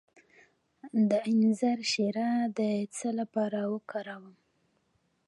[1.09, 2.59] د انځر شیره د
[2.95, 4.25] څه لپاره وکاروم؟